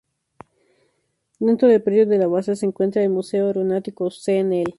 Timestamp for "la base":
2.17-2.55